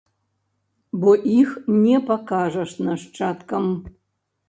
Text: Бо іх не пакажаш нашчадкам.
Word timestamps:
Бо 1.03 1.11
іх 1.41 1.53
не 1.83 2.01
пакажаш 2.09 2.71
нашчадкам. 2.91 3.65